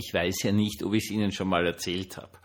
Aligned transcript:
Ich 0.00 0.14
weiß 0.14 0.42
ja 0.44 0.52
nicht, 0.52 0.82
ob 0.82 0.94
ich 0.94 1.04
es 1.04 1.10
Ihnen 1.10 1.30
schon 1.30 1.48
mal 1.48 1.66
erzählt 1.66 2.16
habe. 2.16 2.38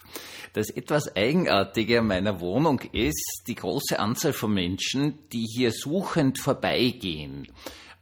Das 0.52 0.70
etwas 0.70 1.16
Eigenartige 1.16 2.00
an 2.00 2.08
meiner 2.08 2.40
Wohnung 2.42 2.82
ist 2.92 3.44
die 3.48 3.56
große 3.56 3.98
Anzahl 3.98 4.34
von 4.34 4.54
Menschen, 4.54 5.20
die 5.32 5.46
hier 5.46 5.72
suchend 5.72 6.40
vorbeigehen. 6.40 7.48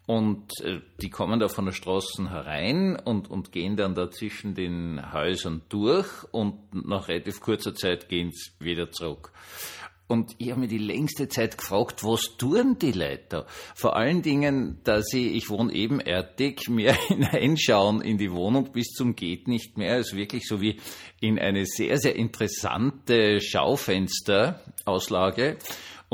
Und 0.06 0.60
äh, 0.62 0.82
die 1.02 1.10
kommen 1.10 1.40
da 1.40 1.48
von 1.48 1.66
der 1.66 1.72
Straße 1.72 2.30
herein 2.30 2.98
und, 2.98 3.30
und 3.30 3.52
gehen 3.52 3.78
dann 3.78 3.96
da 3.96 4.12
zwischen 4.12 4.54
den 4.54 5.14
Häusern 5.14 5.62
durch 5.70 6.08
und 6.32 6.56
nach 6.88 7.08
relativ 7.08 7.40
kurzer 7.40 7.74
Zeit 7.74 8.10
gehen 8.10 8.32
sie 8.32 8.52
wieder 8.60 8.92
zurück. 8.92 9.32
Und 10.08 10.36
ich 10.38 10.52
habe 10.52 10.60
mir 10.60 10.68
die 10.68 10.78
längste 10.78 11.30
Zeit 11.30 11.58
gefragt, 11.58 12.04
was 12.04 12.38
tun 12.38 12.78
die 12.78 12.92
Leute? 12.92 13.46
Vor 13.74 13.96
allen 13.96 14.22
Dingen, 14.22 14.80
dass 14.84 15.06
sie, 15.06 15.30
ich 15.30 15.50
wohne 15.50 15.74
ebenerdig, 15.74 16.70
mehr 16.74 16.94
hineinschauen 16.94 18.02
in 18.02 18.18
die 18.18 18.32
Wohnung 18.32 18.72
bis 18.72 18.90
zum 18.90 19.16
geht 19.16 19.48
nicht 19.48 19.78
mehr. 19.78 19.98
Ist 19.98 20.16
wirklich 20.16 20.46
so 20.46 20.62
wie 20.62 20.80
in 21.22 21.40
eine 21.40 21.66
sehr, 21.66 21.98
sehr 21.98 22.16
interessante 22.16 23.40
Schaufensterauslage. 23.40 25.58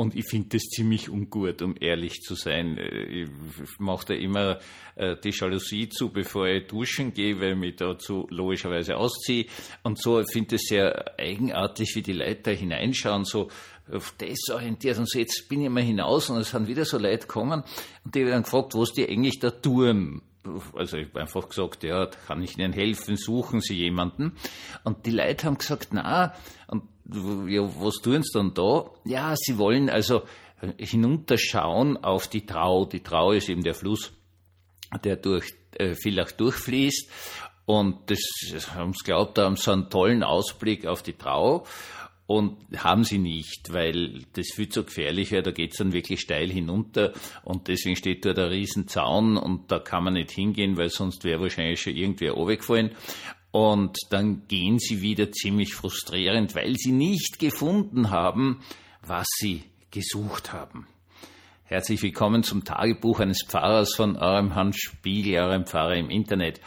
Und 0.00 0.16
ich 0.16 0.30
finde 0.30 0.56
das 0.56 0.62
ziemlich 0.62 1.10
ungut, 1.10 1.60
um 1.60 1.74
ehrlich 1.78 2.22
zu 2.22 2.34
sein. 2.34 2.78
Ich 2.78 3.28
mache 3.78 4.06
da 4.06 4.14
immer 4.14 4.58
äh, 4.96 5.14
die 5.22 5.28
Jalousie 5.28 5.90
zu, 5.90 6.10
bevor 6.10 6.46
ich 6.46 6.68
duschen 6.68 7.12
gehe, 7.12 7.38
weil 7.38 7.52
ich 7.52 7.58
mich 7.58 7.76
dazu 7.76 8.26
logischerweise 8.30 8.96
ausziehe. 8.96 9.44
Und 9.82 10.00
so 10.00 10.24
finde 10.24 10.56
ich 10.56 10.62
es 10.62 10.68
sehr 10.68 11.18
eigenartig, 11.18 11.94
wie 11.96 12.02
die 12.02 12.14
Leute 12.14 12.52
hineinschauen, 12.52 13.26
so 13.26 13.50
auf 13.92 14.14
das 14.18 14.38
orientiert. 14.52 14.98
Und 14.98 15.08
so 15.08 15.18
jetzt 15.18 15.48
bin 15.48 15.62
ich 15.62 15.70
mal 15.70 15.82
hinaus 15.82 16.30
und 16.30 16.38
es 16.38 16.50
sind 16.50 16.68
wieder 16.68 16.84
so 16.84 16.98
Leute 16.98 17.26
gekommen 17.26 17.64
und 18.04 18.14
die 18.14 18.22
haben 18.22 18.30
dann 18.30 18.42
gefragt, 18.42 18.74
was 18.74 18.92
die 18.92 19.08
eigentlich 19.08 19.38
da 19.38 19.50
tun 19.50 20.22
also 20.74 20.96
ich 20.96 21.08
habe 21.08 21.20
einfach 21.20 21.48
gesagt, 21.48 21.84
ja, 21.84 22.06
kann 22.06 22.42
ich 22.42 22.56
Ihnen 22.56 22.72
helfen, 22.72 23.16
suchen 23.16 23.60
Sie 23.60 23.74
jemanden. 23.74 24.32
Und 24.84 25.04
die 25.04 25.10
Leute 25.10 25.46
haben 25.46 25.58
gesagt, 25.58 25.88
na, 25.92 26.34
und 26.66 26.84
ja, 27.46 27.62
was 27.62 27.96
tun 27.96 28.22
Sie 28.22 28.32
dann 28.32 28.54
da? 28.54 28.90
Ja, 29.04 29.34
sie 29.36 29.58
wollen 29.58 29.90
also 29.90 30.22
hinunterschauen 30.78 31.96
auf 31.98 32.28
die 32.28 32.46
Trau. 32.46 32.84
Die 32.84 33.02
Trau 33.02 33.32
ist 33.32 33.48
eben 33.48 33.62
der 33.62 33.74
Fluss, 33.74 34.12
der 35.04 35.16
durch 35.16 35.54
äh, 35.72 35.94
Villach 35.94 36.32
durchfließt. 36.32 37.10
Und 37.66 38.10
das, 38.10 38.18
das 38.52 38.74
haben 38.74 38.92
sie 38.94 39.04
glaubt, 39.04 39.38
da 39.38 39.44
haben 39.44 39.56
sie 39.56 39.72
einen 39.72 39.90
tollen 39.90 40.22
Ausblick 40.22 40.86
auf 40.86 41.02
die 41.02 41.12
Trau. 41.12 41.66
Und 42.30 42.58
haben 42.76 43.02
sie 43.02 43.18
nicht, 43.18 43.72
weil 43.72 44.22
das 44.34 44.52
viel 44.54 44.68
zu 44.68 44.84
gefährlich 44.84 45.32
wäre, 45.32 45.42
da 45.42 45.50
geht's 45.50 45.78
dann 45.78 45.92
wirklich 45.92 46.20
steil 46.20 46.48
hinunter 46.48 47.12
und 47.42 47.66
deswegen 47.66 47.96
steht 47.96 48.24
dort 48.24 48.38
ein 48.38 48.50
Riesenzaun 48.50 49.36
und 49.36 49.72
da 49.72 49.80
kann 49.80 50.04
man 50.04 50.12
nicht 50.12 50.30
hingehen, 50.30 50.76
weil 50.76 50.90
sonst 50.90 51.24
wäre 51.24 51.40
wahrscheinlich 51.40 51.80
schon 51.80 51.96
irgendwer 51.96 52.34
runtergefallen. 52.34 52.92
Und 53.50 53.98
dann 54.10 54.46
gehen 54.46 54.78
sie 54.78 55.02
wieder 55.02 55.32
ziemlich 55.32 55.74
frustrierend, 55.74 56.54
weil 56.54 56.76
sie 56.76 56.92
nicht 56.92 57.40
gefunden 57.40 58.10
haben, 58.10 58.60
was 59.04 59.26
sie 59.38 59.64
gesucht 59.90 60.52
haben. 60.52 60.86
Herzlich 61.64 62.00
willkommen 62.00 62.44
zum 62.44 62.62
Tagebuch 62.62 63.18
eines 63.18 63.42
Pfarrers 63.44 63.96
von 63.96 64.14
eurem 64.16 64.54
Hans 64.54 64.76
Spiegel, 64.76 65.34
eurem 65.40 65.66
Pfarrer 65.66 65.96
im 65.96 66.10
Internet. 66.10 66.60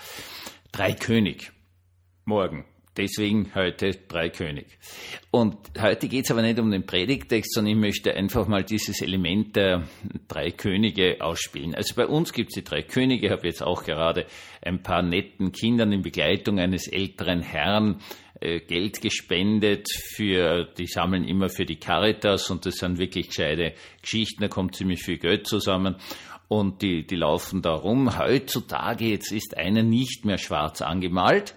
Drei 0.73 0.91
König. 0.91 1.53
Morgen. 2.25 2.65
Deswegen 2.95 3.51
heute 3.55 3.91
drei 4.07 4.29
König. 4.29 4.67
Und 5.31 5.57
heute 5.81 6.07
geht 6.07 6.25
es 6.25 6.31
aber 6.31 6.43
nicht 6.43 6.59
um 6.59 6.69
den 6.69 6.85
Predigtext, 6.85 7.53
sondern 7.53 7.73
ich 7.73 7.79
möchte 7.79 8.13
einfach 8.13 8.47
mal 8.47 8.63
dieses 8.63 9.01
Element 9.01 9.55
der 9.55 9.87
drei 10.27 10.51
Könige 10.51 11.17
ausspielen. 11.19 11.73
Also 11.73 11.95
bei 11.95 12.05
uns 12.05 12.33
gibt 12.33 12.51
es 12.51 12.55
die 12.55 12.63
drei 12.63 12.83
Könige. 12.83 13.25
Ich 13.25 13.31
habe 13.31 13.47
jetzt 13.47 13.63
auch 13.63 13.83
gerade 13.83 14.27
ein 14.61 14.83
paar 14.83 15.01
netten 15.01 15.51
Kindern 15.51 15.91
in 15.91 16.03
Begleitung 16.03 16.59
eines 16.59 16.87
älteren 16.87 17.41
Herrn 17.41 17.99
äh, 18.39 18.59
Geld 18.59 19.01
gespendet 19.01 19.87
für, 19.91 20.65
die 20.77 20.85
sammeln 20.85 21.27
immer 21.27 21.49
für 21.49 21.65
die 21.65 21.77
Caritas 21.77 22.51
und 22.51 22.65
das 22.67 22.75
sind 22.75 22.99
wirklich 22.99 23.29
gescheite 23.29 23.73
Geschichten, 24.01 24.41
da 24.41 24.49
kommt 24.49 24.75
ziemlich 24.75 25.01
viel 25.01 25.17
Geld 25.17 25.47
zusammen 25.47 25.95
und 26.47 26.83
die, 26.83 27.07
die 27.07 27.15
laufen 27.15 27.63
da 27.63 27.73
rum. 27.73 28.19
Heutzutage 28.19 29.05
jetzt 29.05 29.31
ist 29.31 29.57
einer 29.57 29.81
nicht 29.81 30.25
mehr 30.25 30.37
schwarz 30.37 30.83
angemalt 30.83 31.55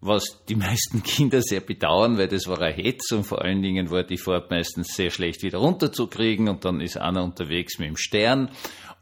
was 0.00 0.44
die 0.48 0.54
meisten 0.54 1.02
Kinder 1.02 1.42
sehr 1.42 1.60
bedauern, 1.60 2.18
weil 2.18 2.28
das 2.28 2.46
war 2.46 2.60
ein 2.60 2.74
Hetz 2.74 3.10
und 3.12 3.24
vor 3.24 3.42
allen 3.42 3.62
Dingen 3.62 3.90
war 3.90 4.04
die 4.04 4.18
Fahrt 4.18 4.50
meistens 4.50 4.94
sehr 4.94 5.10
schlecht 5.10 5.42
wieder 5.42 5.58
runterzukriegen 5.58 6.48
und 6.48 6.64
dann 6.64 6.80
ist 6.80 6.96
einer 6.96 7.24
unterwegs 7.24 7.78
mit 7.78 7.88
dem 7.88 7.96
Stern 7.96 8.50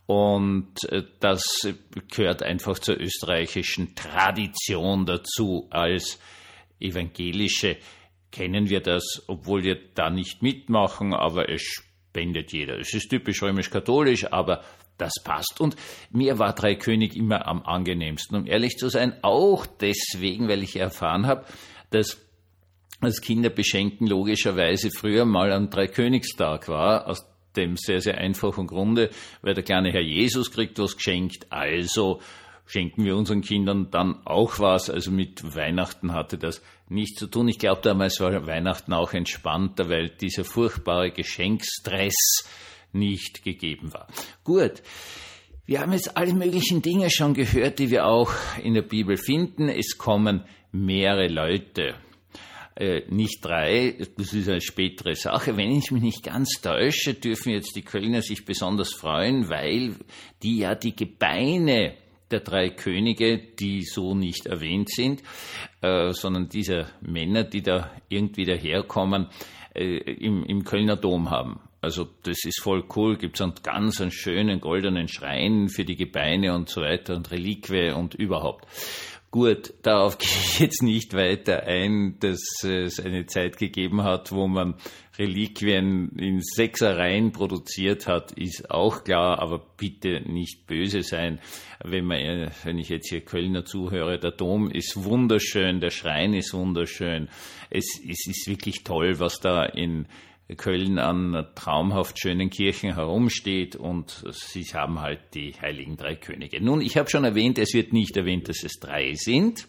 und 0.07 0.84
äh, 0.91 1.03
das 1.21 1.69
gehört 2.15 2.43
einfach 2.43 2.79
zur 2.79 2.99
österreichischen 2.99 3.95
Tradition 3.95 5.05
dazu. 5.05 5.67
Als 5.71 6.21
Evangelische 6.79 7.77
kennen 8.31 8.69
wir 8.69 8.81
das, 8.81 9.25
obwohl 9.27 9.65
wir 9.65 9.78
da 9.95 10.11
nicht 10.11 10.43
mitmachen, 10.43 11.13
aber 11.13 11.51
es 11.51 11.83
spendet 12.16 12.53
jeder. 12.53 12.78
Es 12.78 12.94
ist 12.94 13.10
typisch 13.10 13.43
römisch-katholisch, 13.43 14.32
aber 14.32 14.62
das 14.97 15.12
passt. 15.22 15.60
Und 15.60 15.77
mir 16.10 16.38
war 16.38 16.54
Drei 16.54 16.75
König 16.75 17.15
immer 17.15 17.47
am 17.47 17.62
angenehmsten, 17.62 18.38
um 18.38 18.47
ehrlich 18.47 18.77
zu 18.78 18.88
sein, 18.88 19.12
auch 19.21 19.66
deswegen, 19.66 20.49
weil 20.49 20.62
ich 20.62 20.77
erfahren 20.77 21.27
habe, 21.27 21.44
dass 21.91 22.19
das 23.03 23.21
Kinderbeschenken 23.21 24.06
logischerweise 24.06 24.91
früher 24.91 25.27
mal 25.27 25.53
am 25.53 25.69
Dreikönigstag 25.69 26.69
war, 26.69 27.06
aus 27.06 27.27
dem 27.54 27.77
sehr, 27.77 28.00
sehr 28.00 28.16
einfachen 28.16 28.66
Grunde, 28.66 29.10
weil 29.43 29.53
der 29.53 29.65
kleine 29.65 29.93
Herr 29.93 30.03
Jesus 30.03 30.50
kriegt 30.50 30.78
was 30.78 30.97
geschenkt, 30.97 31.47
also 31.50 32.21
schenken 32.66 33.04
wir 33.04 33.16
unseren 33.16 33.41
Kindern 33.41 33.91
dann 33.91 34.27
auch 34.27 34.59
was. 34.59 34.91
Also 34.91 35.10
mit 35.10 35.54
Weihnachten 35.54 36.12
hatte 36.12 36.37
das 36.37 36.62
nichts 36.88 37.19
zu 37.19 37.28
tun. 37.28 37.49
Ich 37.49 37.59
glaube, 37.59 37.81
damals 37.82 38.21
war 38.21 38.47
Weihnachten 38.47 38.93
auch 38.93 39.12
entspannter, 39.12 39.88
weil 39.88 40.10
dieser 40.10 40.44
furchtbare 40.44 41.10
Geschenkstress 41.10 42.47
nicht 42.93 43.43
gegeben 43.43 43.93
war. 43.93 44.09
Gut. 44.44 44.82
Wir 45.65 45.81
haben 45.81 45.93
jetzt 45.93 46.16
alle 46.16 46.32
möglichen 46.32 46.81
Dinge 46.81 47.10
schon 47.10 47.34
gehört, 47.34 47.81
die 47.81 47.91
wir 47.91 48.06
auch 48.06 48.31
in 48.62 48.75
der 48.75 48.83
Bibel 48.83 49.16
finden. 49.16 49.69
Es 49.69 49.98
kommen 49.98 50.44
mehrere 50.71 51.27
Leute. 51.27 51.97
Äh, 52.77 53.03
nicht 53.09 53.44
drei, 53.44 53.97
das 54.16 54.33
ist 54.33 54.48
eine 54.48 54.60
spätere 54.60 55.15
Sache. 55.15 55.56
Wenn 55.56 55.72
ich 55.72 55.91
mich 55.91 56.03
nicht 56.03 56.22
ganz 56.22 56.60
täusche, 56.60 57.15
dürfen 57.15 57.50
jetzt 57.50 57.75
die 57.75 57.83
Kölner 57.83 58.22
sich 58.22 58.44
besonders 58.44 58.93
freuen, 58.94 59.48
weil 59.48 59.94
die 60.43 60.59
ja 60.59 60.75
die 60.75 60.94
Gebeine 60.94 61.94
der 62.31 62.41
drei 62.41 62.70
Könige, 62.70 63.38
die 63.38 63.82
so 63.82 64.14
nicht 64.14 64.47
erwähnt 64.47 64.91
sind, 64.91 65.22
äh, 65.81 66.12
sondern 66.12 66.48
dieser 66.48 66.87
Männer, 67.00 67.44
die 67.44 67.62
da 67.62 67.91
irgendwie 68.09 68.44
daherkommen, 68.44 69.28
äh, 69.75 69.97
im, 69.97 70.44
im 70.44 70.65
Kölner 70.65 70.97
Dom 70.97 71.31
haben. 71.31 71.60
Also 71.81 72.09
das 72.25 72.44
ist 72.44 72.60
voll 72.60 72.84
cool, 72.97 73.16
gibt 73.16 73.36
es 73.36 73.42
einen 73.42 73.54
ganz 73.62 74.00
einen 74.00 74.10
schönen 74.10 74.60
goldenen 74.60 75.06
Schrein 75.06 75.69
für 75.69 75.84
die 75.84 75.94
Gebeine 75.94 76.54
und 76.54 76.69
so 76.69 76.81
weiter 76.81 77.15
und 77.15 77.31
Reliquie 77.31 77.92
und 77.92 78.15
überhaupt. 78.15 78.66
Gut, 79.36 79.74
darauf 79.82 80.16
gehe 80.19 80.30
ich 80.30 80.60
jetzt 80.60 80.82
nicht 80.82 81.12
weiter 81.12 81.64
ein, 81.64 82.19
dass 82.20 82.41
es 82.64 82.98
eine 82.98 83.26
Zeit 83.26 83.58
gegeben 83.58 84.02
hat, 84.02 84.32
wo 84.32 84.47
man 84.47 84.76
Reliquien 85.19 86.16
in 86.16 86.41
Sechsereien 86.41 87.32
produziert 87.32 88.06
hat, 88.06 88.32
ist 88.32 88.70
auch 88.70 89.04
klar, 89.04 89.41
aber 89.41 89.58
bitte 89.76 90.22
nicht 90.26 90.66
böse 90.66 91.02
sein, 91.02 91.38
wenn 91.84 92.06
man, 92.06 92.50
wenn 92.64 92.78
ich 92.78 92.88
jetzt 92.88 93.10
hier 93.10 93.20
Kölner 93.20 93.66
zuhöre, 93.66 94.19
der 94.19 94.30
Dom 94.30 94.70
ist 94.70 95.04
wunderschön, 95.04 95.80
der 95.80 95.91
Schrein 95.91 96.32
ist 96.32 96.54
wunderschön, 96.54 97.28
es, 97.68 98.00
es 98.08 98.26
ist 98.26 98.47
wirklich 98.48 98.84
toll, 98.84 99.20
was 99.20 99.41
da 99.41 99.66
in 99.66 100.06
Köln 100.55 100.99
an 100.99 101.47
traumhaft 101.57 102.21
schönen 102.21 102.51
Kirchen 102.51 102.95
herumsteht 102.95 103.75
und 103.75 104.25
sie 104.31 104.62
haben 104.62 105.01
halt 105.01 105.34
die 105.34 105.55
heiligen 105.61 105.97
drei 105.97 106.15
Könige. 106.15 106.62
Nun, 106.62 106.81
ich 106.81 106.97
habe 106.97 107.11
schon 107.11 107.25
erwähnt, 107.25 107.59
es 107.59 107.75
wird 107.75 107.93
nicht 107.93 108.17
erwähnt, 108.17 108.49
dass 108.49 108.62
es 108.62 108.75
drei 108.79 109.15
sind, 109.15 109.67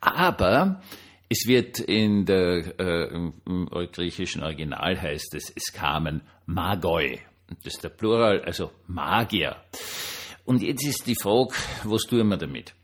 aber 0.00 0.82
es 1.28 1.46
wird 1.46 1.78
in 1.78 2.26
der 2.26 2.78
äh, 2.78 3.14
im 3.14 3.68
griechischen 3.92 4.42
Original 4.42 5.00
heißt 5.00 5.34
es, 5.34 5.52
es 5.54 5.72
kamen 5.72 6.22
Magoi. 6.46 7.20
Das 7.62 7.74
ist 7.74 7.84
der 7.84 7.90
Plural, 7.90 8.42
also 8.42 8.72
Magier. 8.86 9.56
Und 10.44 10.62
jetzt 10.62 10.84
ist 10.86 11.06
die 11.06 11.14
Frage, 11.14 11.54
was 11.84 12.02
tun 12.02 12.28
wir 12.28 12.36
damit? 12.36 12.74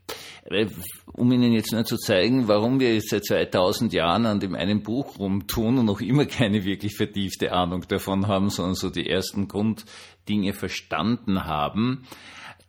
Um 1.13 1.31
Ihnen 1.31 1.53
jetzt 1.53 1.71
nur 1.71 1.85
zu 1.85 1.97
zeigen, 1.97 2.47
warum 2.47 2.79
wir 2.79 2.93
jetzt 2.95 3.09
seit 3.09 3.25
2000 3.25 3.93
Jahren 3.93 4.25
an 4.25 4.39
dem 4.39 4.55
einen 4.55 4.81
Buch 4.81 5.19
rumtun 5.19 5.77
und 5.77 5.85
noch 5.85 6.01
immer 6.01 6.25
keine 6.25 6.65
wirklich 6.65 6.95
vertiefte 6.95 7.51
Ahnung 7.51 7.85
davon 7.87 8.27
haben, 8.27 8.49
sondern 8.49 8.75
so 8.75 8.89
die 8.89 9.07
ersten 9.07 9.47
Grunddinge 9.47 10.53
verstanden 10.53 11.45
haben. 11.45 12.07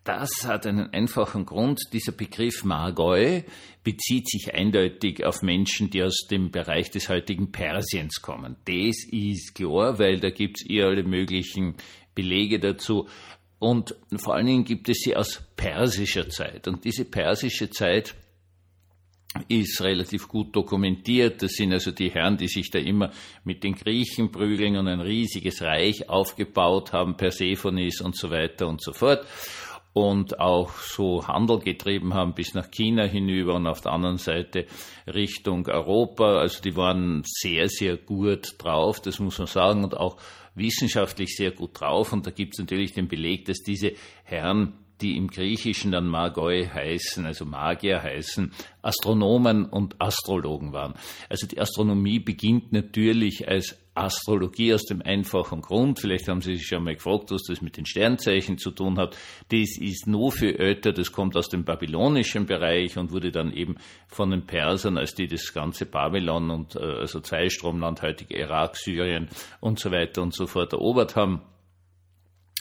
Das 0.05 0.45
hat 0.45 0.67
einen 0.67 0.93
einfachen 0.93 1.47
Grund. 1.47 1.81
Dieser 1.93 2.11
Begriff 2.11 2.65
Margoi 2.65 3.45
bezieht 3.85 4.29
sich 4.29 4.53
eindeutig 4.53 5.25
auf 5.25 5.43
Menschen, 5.43 5.91
die 5.91 6.03
aus 6.03 6.27
dem 6.29 6.51
Bereich 6.51 6.91
des 6.91 7.09
heutigen 7.09 7.53
Persiens 7.53 8.21
kommen. 8.21 8.57
Das 8.65 8.97
ist 9.11 9.55
klar, 9.55 10.01
weil 10.01 10.19
da 10.19 10.31
gibt's 10.31 10.67
eher 10.69 10.87
alle 10.87 11.05
möglichen 11.05 11.77
Belege 12.17 12.59
dazu. 12.59 13.07
Und 13.63 13.95
vor 14.17 14.35
allen 14.35 14.47
Dingen 14.47 14.65
gibt 14.65 14.89
es 14.89 15.03
sie 15.05 15.15
aus 15.15 15.41
persischer 15.55 16.29
Zeit. 16.29 16.67
Und 16.67 16.85
diese 16.85 17.05
persische 17.05 17.71
Zeit 17.71 18.13
ist 19.47 19.81
relativ 19.81 20.27
gut 20.27 20.57
dokumentiert. 20.57 21.41
Das 21.41 21.53
sind 21.53 21.73
also 21.73 21.93
die 21.93 22.11
Herren, 22.11 22.37
die 22.37 22.49
sich 22.49 22.73
da 22.73 22.81
immer 22.81 23.13
mit 23.45 23.63
den 23.63 23.77
Griechen 23.77 24.33
prügeln 24.33 24.77
und 24.77 24.89
ein 24.89 25.01
riesiges 25.01 25.63
Reich 25.63 26.09
aufgebaut 26.09 26.93
haben, 26.93 27.17
Persephonis 27.17 28.01
und 28.01 28.17
so 28.17 28.31
weiter 28.31 28.67
und 28.67 28.83
so 28.83 28.93
fort. 28.93 29.25
Und 29.95 30.41
auch 30.41 30.73
so 30.79 31.27
Handel 31.27 31.59
getrieben 31.59 32.15
haben 32.15 32.33
bis 32.33 32.55
nach 32.55 32.71
China 32.71 33.05
hinüber 33.05 33.55
und 33.55 33.67
auf 33.67 33.83
der 33.83 33.93
anderen 33.93 34.17
Seite 34.17 34.67
Richtung 35.07 35.67
Europa. 35.67 36.39
Also 36.39 36.63
die 36.63 36.77
waren 36.77 37.23
sehr, 37.27 37.69
sehr 37.69 37.99
gut 37.99 38.55
drauf, 38.57 39.01
das 39.01 39.19
muss 39.19 39.39
man 39.39 39.49
sagen, 39.49 39.85
und 39.85 39.95
auch 39.95 40.17
wissenschaftlich 40.55 41.37
sehr 41.37 41.51
gut 41.51 41.79
drauf. 41.81 42.13
Und 42.13 42.27
da 42.27 42.31
gibt 42.31 42.55
es 42.55 42.61
natürlich 42.61 42.95
den 42.95 43.09
Beleg, 43.09 43.45
dass 43.45 43.59
diese 43.59 43.93
Herren 44.25 44.82
die 45.03 45.17
im 45.17 45.29
Griechischen 45.29 45.93
dann 45.93 46.07
Magoi 46.07 46.67
heißen, 46.67 47.27
also 47.27 47.45
Magier 47.45 48.03
heißen, 48.03 48.53
Astronomen 48.81 49.67
und 49.67 50.01
Astrologen 50.01 50.73
waren. 50.73 50.95
Also 51.29 51.47
die 51.47 51.61
Astronomie 51.61 52.21
beginnt 52.21 52.73
natürlich 52.73 53.49
als 53.49 53.79
Astrologie 53.95 54.73
aus 54.73 54.85
dem 54.85 55.03
einfachen 55.03 55.61
Grund, 55.61 56.01
vielleicht 56.01 56.27
haben 56.27 56.41
Sie 56.41 56.55
sich 56.55 56.67
schon 56.67 56.83
mal 56.83 56.95
gefragt, 56.95 57.31
was 57.31 57.43
das 57.43 57.61
mit 57.61 57.77
den 57.77 57.85
Sternzeichen 57.85 58.57
zu 58.57 58.71
tun 58.71 58.99
hat. 58.99 59.17
Das 59.51 59.77
ist 59.79 60.07
nur 60.07 60.33
für 60.33 60.59
älter, 60.59 60.93
das 60.93 61.13
kommt 61.13 61.37
aus 61.37 61.51
dem 61.51 61.65
babylonischen 61.65 62.47
Bereich 62.47 62.97
und 62.97 63.13
wurde 63.13 63.31
dann 63.31 63.53
eben 63.53 63.77
von 64.07 64.31
den 64.31 64.47
Persern, 64.47 64.97
als 64.97 65.15
die 65.15 65.27
das 65.27 65.53
ganze 65.53 65.85
Babylon 65.85 66.51
und 66.51 66.75
äh, 66.77 66.79
also 66.79 67.21
Zweistromland, 67.21 68.01
heutige 68.01 68.39
Irak, 68.39 68.77
Syrien 68.77 69.29
und 69.61 69.79
so 69.79 69.91
weiter 69.91 70.23
und 70.23 70.35
so 70.35 70.47
fort 70.47 70.73
erobert 70.73 71.15
haben, 71.15 71.43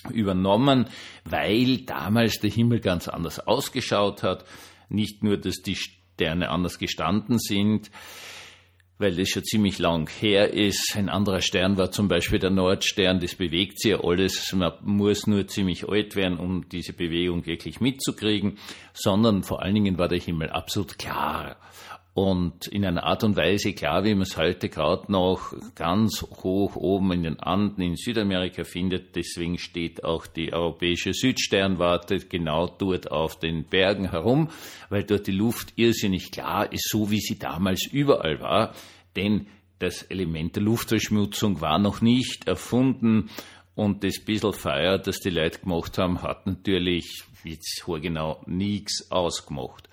übernommen, 0.10 0.88
weil 1.26 1.80
damals 1.80 2.40
der 2.40 2.50
Himmel 2.50 2.80
ganz 2.80 3.08
anders 3.08 3.40
ausgeschaut 3.40 4.24
hat. 4.24 4.46
Nicht 4.90 5.24
nur, 5.24 5.38
dass 5.38 5.62
die 5.62 5.76
Sterne 5.76 6.50
anders 6.50 6.80
gestanden 6.80 7.40
sind, 7.40 7.92
weil 8.98 9.16
das 9.16 9.30
schon 9.30 9.44
ziemlich 9.44 9.80
lang 9.80 10.10
her 10.20 10.54
ist. 10.54 10.96
Ein 10.96 11.10
anderer 11.10 11.42
Stern 11.42 11.78
war 11.78 11.92
zum 11.92 12.08
Beispiel 12.08 12.40
der 12.40 12.52
Nordstern, 12.52 13.20
das 13.20 13.36
bewegt 13.36 13.80
sich 13.80 13.92
ja 13.92 14.04
alles. 14.04 14.54
Man 14.54 14.74
muss 14.84 15.28
nur 15.28 15.48
ziemlich 15.48 15.90
alt 15.90 16.16
werden, 16.16 16.38
um 16.38 16.70
diese 16.70 16.94
Bewegung 16.94 17.46
wirklich 17.46 17.82
mitzukriegen, 17.82 18.58
sondern 18.94 19.44
vor 19.44 19.62
allen 19.62 19.76
Dingen 19.76 19.98
war 19.98 20.08
der 20.08 20.20
Himmel 20.20 20.50
absolut 20.50 20.98
klar 20.98 21.58
und 22.14 22.68
in 22.68 22.84
einer 22.86 23.06
Art 23.06 23.24
und 23.24 23.38
Weise 23.38 23.72
klar, 23.74 24.04
wie 24.04 24.14
man 24.14 24.24
es 24.24 24.36
heute 24.36 24.68
gerade 24.68 25.10
noch 25.10 25.54
ganz 25.76 26.22
hoch 26.22 26.76
oben 26.76 27.14
in 27.14 27.24
den 27.24 27.40
Anden 27.40 27.82
in 27.82 27.96
Südamerika 27.96 28.66
findet. 28.66 29.16
Deswegen 29.16 29.58
steht 29.58 30.04
auch 30.04 30.28
die 30.28 30.52
europäische 30.52 31.14
Südsternwarte 31.14 32.20
genau 32.20 32.68
dort 32.68 33.10
auf 33.10 33.40
den 33.40 33.64
Bergen 33.64 34.10
herum, 34.10 34.50
weil 34.90 35.04
dort 35.04 35.28
die 35.28 35.32
Luft 35.32 35.74
irrsinnig 35.78 36.32
klar 36.32 36.72
ist, 36.74 36.90
so 36.90 37.12
wie 37.12 37.22
sie 37.22 37.40
damals 37.40 37.88
überall 37.90 38.42
war. 38.42 38.74
Denn 39.16 39.48
das 39.80 40.04
Element 40.04 40.58
der 40.58 40.64
Luftverschmutzung 40.64 41.62
war 41.62 41.80
noch 41.80 42.02
nicht 42.02 42.48
erfunden 42.48 43.30
und 43.74 44.04
das 44.04 44.20
bisschen 44.20 44.54
Feuer, 44.54 44.98
das 44.98 45.20
die 45.20 45.30
Leute 45.30 45.60
gemacht 45.60 45.98
haben, 45.98 46.22
hat 46.22 46.46
natürlich 46.46 47.24
jetzt 47.46 47.84
genau 47.86 48.44
nichts 48.46 49.10
ausgemacht. 49.10 49.90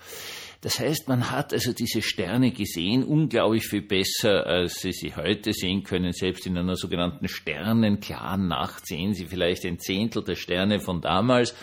Das 0.60 0.80
heißt, 0.80 1.06
man 1.06 1.30
hat 1.30 1.52
also 1.52 1.72
diese 1.72 2.02
Sterne 2.02 2.50
gesehen, 2.50 3.04
unglaublich 3.04 3.66
viel 3.66 3.82
besser, 3.82 4.44
als 4.44 4.80
Sie 4.80 4.92
sie 4.92 5.14
heute 5.14 5.52
sehen 5.52 5.84
können. 5.84 6.12
Selbst 6.12 6.46
in 6.46 6.58
einer 6.58 6.74
sogenannten 6.74 7.28
sternenklaren 7.28 8.48
Nacht 8.48 8.86
sehen 8.86 9.14
Sie 9.14 9.26
vielleicht 9.26 9.64
ein 9.64 9.78
Zehntel 9.78 10.24
der 10.24 10.34
Sterne 10.34 10.80
von 10.80 11.00
damals. 11.00 11.54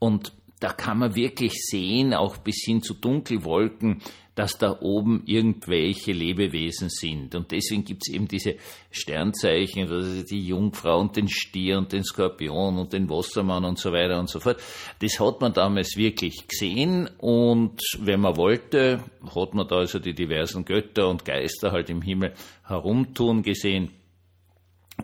Und 0.00 0.32
da 0.64 0.72
kann 0.72 0.98
man 0.98 1.14
wirklich 1.14 1.52
sehen, 1.62 2.14
auch 2.14 2.38
bis 2.38 2.64
hin 2.64 2.80
zu 2.80 2.94
Dunkelwolken, 2.94 4.00
dass 4.34 4.56
da 4.56 4.78
oben 4.80 5.22
irgendwelche 5.26 6.12
Lebewesen 6.12 6.88
sind. 6.88 7.34
Und 7.34 7.52
deswegen 7.52 7.84
gibt 7.84 8.04
es 8.06 8.14
eben 8.14 8.28
diese 8.28 8.56
Sternzeichen, 8.90 9.82
also 9.82 10.22
die 10.22 10.40
Jungfrau 10.40 11.00
und 11.00 11.16
den 11.16 11.28
Stier 11.28 11.76
und 11.76 11.92
den 11.92 12.02
Skorpion 12.02 12.78
und 12.78 12.94
den 12.94 13.10
Wassermann 13.10 13.66
und 13.66 13.78
so 13.78 13.92
weiter 13.92 14.18
und 14.18 14.30
so 14.30 14.40
fort. 14.40 14.56
Das 15.00 15.20
hat 15.20 15.42
man 15.42 15.52
damals 15.52 15.98
wirklich 15.98 16.48
gesehen 16.48 17.10
und 17.18 17.82
wenn 17.98 18.20
man 18.20 18.38
wollte, 18.38 19.04
hat 19.36 19.52
man 19.52 19.68
da 19.68 19.76
also 19.76 19.98
die 19.98 20.14
diversen 20.14 20.64
Götter 20.64 21.10
und 21.10 21.26
Geister 21.26 21.72
halt 21.72 21.90
im 21.90 22.00
Himmel 22.00 22.32
herumtun 22.66 23.42
gesehen. 23.42 23.90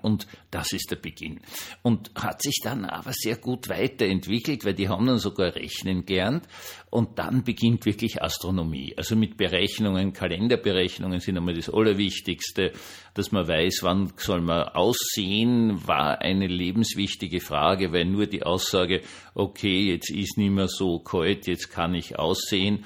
Und 0.02 0.26
das 0.50 0.72
ist 0.72 0.90
der 0.90 0.96
Beginn. 0.96 1.40
Und 1.82 2.12
hat 2.14 2.42
sich 2.42 2.60
dann 2.62 2.84
aber 2.84 3.12
sehr 3.12 3.37
gut 3.37 3.69
weiterentwickelt, 3.69 4.64
weil 4.64 4.75
die 4.75 4.88
haben 4.88 5.06
dann 5.06 5.19
sogar 5.19 5.54
rechnen 5.54 6.06
gelernt. 6.06 6.46
Und 6.90 7.19
dann 7.19 7.44
beginnt 7.44 7.87
wirklich 7.87 8.22
Astronomie. 8.22 8.94
Also 8.96 9.16
mit 9.16 9.37
Berechnungen, 9.37 10.12
Kalenderberechnungen 10.12 11.20
sind 11.20 11.37
einmal 11.37 11.54
das 11.54 11.69
Allerwichtigste. 11.69 12.72
Dass 13.14 13.32
man 13.32 13.48
weiß, 13.48 13.81
wann 13.82 14.12
soll 14.16 14.40
man 14.40 14.69
aussehen, 14.69 15.87
war 15.87 16.20
eine 16.20 16.46
lebenswichtige 16.46 17.40
Frage, 17.40 17.92
weil 17.92 18.04
nur 18.04 18.26
die 18.26 18.44
Aussage, 18.44 19.02
okay, 19.34 19.90
jetzt 19.92 20.10
ist 20.10 20.38
nicht 20.38 20.52
mehr 20.52 20.69
so 20.69 21.00
kalt, 21.00 21.46
jetzt 21.46 21.70
kann 21.70 21.94
ich 21.94 22.19
aussehen, 22.19 22.84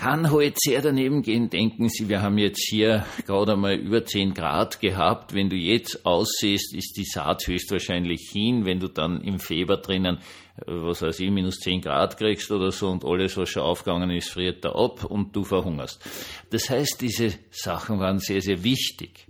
kann 0.00 0.30
halt 0.30 0.58
sehr 0.58 0.80
daneben 0.80 1.20
gehen. 1.20 1.50
Denken 1.50 1.90
Sie, 1.90 2.08
wir 2.08 2.22
haben 2.22 2.38
jetzt 2.38 2.66
hier 2.66 3.04
gerade 3.26 3.52
einmal 3.52 3.74
über 3.74 4.02
10 4.02 4.32
Grad 4.32 4.80
gehabt. 4.80 5.34
Wenn 5.34 5.50
du 5.50 5.56
jetzt 5.56 6.06
aussiehst, 6.06 6.74
ist 6.74 6.96
die 6.96 7.04
Saat 7.04 7.46
höchstwahrscheinlich 7.46 8.30
hin. 8.32 8.64
Wenn 8.64 8.80
du 8.80 8.88
dann 8.88 9.20
im 9.20 9.38
Februar 9.38 9.76
drinnen, 9.76 10.16
äh, 10.56 10.62
was 10.68 11.02
weiß 11.02 11.20
ich, 11.20 11.30
minus 11.30 11.58
10 11.58 11.82
Grad 11.82 12.16
kriegst 12.16 12.50
oder 12.50 12.72
so 12.72 12.88
und 12.88 13.04
alles, 13.04 13.36
was 13.36 13.50
schon 13.50 13.62
aufgegangen 13.62 14.10
ist, 14.10 14.30
friert 14.30 14.64
da 14.64 14.70
ab 14.70 15.04
und 15.04 15.36
du 15.36 15.44
verhungerst. 15.44 16.00
Das 16.48 16.70
heißt, 16.70 16.98
diese 17.02 17.34
Sachen 17.50 18.00
waren 18.00 18.20
sehr, 18.20 18.40
sehr 18.40 18.64
wichtig. 18.64 19.26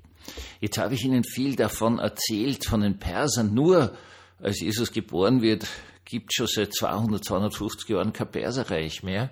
Jetzt 0.61 0.79
habe 0.79 0.95
ich 0.95 1.05
Ihnen 1.05 1.25
viel 1.25 1.57
davon 1.57 1.99
erzählt, 1.99 2.65
von 2.65 2.83
den 2.83 3.01
Persern. 3.01 3.53
Nur 3.53 3.97
als 4.39 4.61
Jesus 4.61 4.93
geboren 4.93 5.43
wird, 5.43 5.67
gibt 6.05 6.33
schon 6.33 6.47
seit 6.47 6.73
200, 6.73 7.25
250 7.25 7.89
Jahren 7.89 8.13
kein 8.13 8.31
Perserreich 8.31 9.03
mehr, 9.03 9.31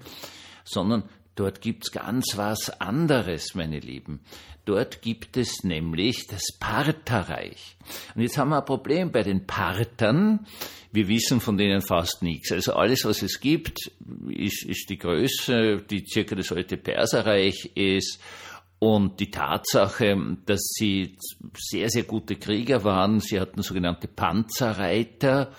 sondern 0.64 1.05
Dort 1.38 1.61
gibt's 1.61 1.93
ganz 1.93 2.37
was 2.37 2.69
anderes, 2.81 3.55
meine 3.55 3.79
Lieben. 3.79 4.19
Dort 4.64 5.02
gibt 5.02 5.37
es 5.37 5.62
nämlich 5.62 6.26
das 6.26 6.43
Partherreich. 6.58 7.76
Und 8.17 8.23
jetzt 8.23 8.37
haben 8.37 8.49
wir 8.49 8.58
ein 8.58 8.64
Problem 8.64 9.12
bei 9.12 9.23
den 9.23 9.46
Parthern. 9.46 10.49
Wir 10.90 11.06
wissen 11.06 11.40
von 11.40 11.56
denen 11.56 11.81
fast 11.81 12.25
nichts. 12.25 12.50
Also 12.50 12.73
alles, 12.73 13.05
was 13.05 13.23
es 13.23 13.38
gibt, 13.38 13.93
ist, 14.29 14.64
ist 14.64 14.90
die 14.90 14.99
Größe, 14.99 15.85
die 15.88 16.05
circa 16.12 16.35
das 16.35 16.50
alte 16.50 16.76
Perserreich 16.76 17.70
ist. 17.76 18.20
Und 18.81 19.20
die 19.20 19.31
Tatsache, 19.31 20.17
dass 20.44 20.60
sie 20.77 21.19
sehr, 21.56 21.89
sehr 21.89 22.03
gute 22.03 22.34
Krieger 22.34 22.82
waren, 22.82 23.20
sie 23.20 23.39
hatten 23.39 23.63
sogenannte 23.63 24.08
Panzerreiter, 24.08 25.53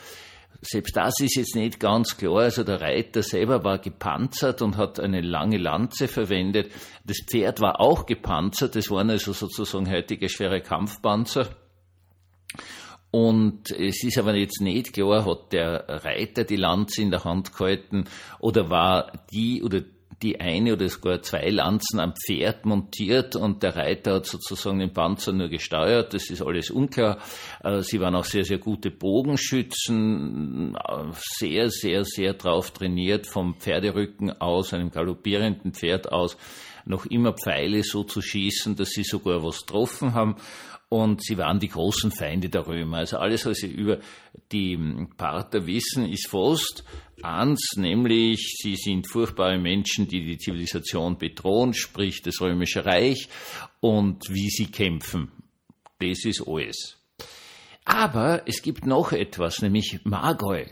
selbst 0.61 0.95
das 0.97 1.13
ist 1.19 1.35
jetzt 1.35 1.55
nicht 1.55 1.79
ganz 1.79 2.17
klar. 2.17 2.39
Also 2.39 2.63
der 2.63 2.81
Reiter 2.81 3.23
selber 3.23 3.63
war 3.63 3.79
gepanzert 3.79 4.61
und 4.61 4.77
hat 4.77 4.99
eine 4.99 5.21
lange 5.21 5.57
Lanze 5.57 6.07
verwendet. 6.07 6.71
Das 7.05 7.19
Pferd 7.25 7.61
war 7.61 7.79
auch 7.79 8.05
gepanzert. 8.05 8.75
Das 8.75 8.91
waren 8.91 9.09
also 9.09 9.31
sozusagen 9.31 9.89
heutige 9.89 10.27
schwere 10.29 10.61
Kampfpanzer. 10.61 11.47
Und 13.11 13.71
es 13.71 14.03
ist 14.03 14.17
aber 14.19 14.35
jetzt 14.35 14.61
nicht 14.61 14.93
klar, 14.93 15.25
hat 15.25 15.51
der 15.51 15.85
Reiter 15.87 16.43
die 16.43 16.57
Lanze 16.57 17.01
in 17.01 17.09
der 17.09 17.23
Hand 17.23 17.53
gehalten 17.53 18.05
oder 18.39 18.69
war 18.69 19.25
die 19.31 19.63
oder 19.63 19.81
die 20.21 20.39
eine 20.39 20.73
oder 20.73 20.89
sogar 20.89 21.21
zwei 21.21 21.49
Lanzen 21.49 21.99
am 21.99 22.13
Pferd 22.13 22.65
montiert 22.65 23.35
und 23.35 23.63
der 23.63 23.75
Reiter 23.75 24.15
hat 24.15 24.25
sozusagen 24.25 24.79
den 24.79 24.93
Panzer 24.93 25.31
nur 25.31 25.47
gesteuert. 25.47 26.13
Das 26.13 26.29
ist 26.29 26.41
alles 26.41 26.69
unklar. 26.69 27.19
Äh, 27.63 27.81
sie 27.81 27.99
waren 27.99 28.15
auch 28.15 28.25
sehr, 28.25 28.43
sehr 28.43 28.57
gute 28.57 28.91
Bogenschützen, 28.91 30.77
sehr, 31.37 31.69
sehr, 31.69 32.03
sehr 32.03 32.33
drauf 32.33 32.71
trainiert, 32.71 33.27
vom 33.27 33.55
Pferderücken 33.55 34.41
aus, 34.41 34.73
einem 34.73 34.91
galoppierenden 34.91 35.73
Pferd 35.73 36.11
aus, 36.11 36.37
noch 36.85 37.05
immer 37.05 37.33
Pfeile 37.33 37.83
so 37.83 38.03
zu 38.03 38.21
schießen, 38.21 38.75
dass 38.75 38.89
sie 38.89 39.03
sogar 39.03 39.43
was 39.43 39.65
getroffen 39.65 40.13
haben 40.13 40.35
und 40.89 41.23
sie 41.23 41.37
waren 41.37 41.59
die 41.59 41.69
großen 41.69 42.11
Feinde 42.11 42.49
der 42.49 42.65
Römer. 42.65 42.97
Also 42.97 43.17
alles, 43.17 43.45
was 43.45 43.59
sie 43.59 43.67
über 43.67 43.99
die 44.51 45.07
Parther 45.17 45.67
wissen, 45.67 46.09
ist 46.09 46.27
fast 46.27 46.83
eins, 47.23 47.73
nämlich 47.75 48.55
sie 48.61 48.75
sind 48.75 49.07
furchtbare 49.07 49.57
Menschen, 49.57 50.07
die 50.07 50.25
die 50.25 50.37
Zivilisation 50.37 51.17
bedrohen, 51.17 51.73
sprich 51.73 52.21
das 52.21 52.41
Römische 52.41 52.85
Reich 52.85 53.29
und 53.79 54.29
wie 54.29 54.49
sie 54.49 54.67
kämpfen. 54.67 55.31
Das 55.99 56.25
ist 56.25 56.47
alles. 56.47 56.97
Aber 57.85 58.43
es 58.45 58.61
gibt 58.61 58.85
noch 58.85 59.11
etwas, 59.11 59.61
nämlich 59.61 59.99
Magoi. 60.03 60.65